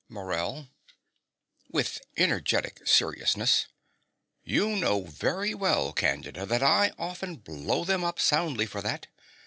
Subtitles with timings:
[0.09, 0.67] MORELL
[1.69, 3.67] (with energetic seriousness).
[4.43, 9.05] You know very well, Candida, that I often blow them up soundly for that.